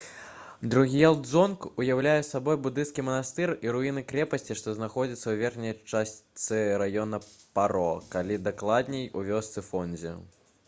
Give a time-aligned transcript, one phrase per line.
[0.73, 7.19] друг'ел дзонг уяўляе сабой будысцкі манастыр і руіны крэпасці што знаходзяцца ў верхняй частцы раёна
[7.59, 7.83] паро
[8.15, 10.15] калі дакладней у вёсцы фондзі